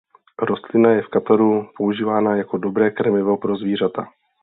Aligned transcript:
Rostlina 0.41 0.89
je 0.91 1.01
v 1.01 1.07
Kataru 1.07 1.69
používána 1.77 2.35
jako 2.35 2.57
dobré 2.57 2.91
krmivo 2.91 3.37
pro 3.37 3.55
zvířata. 3.55 4.07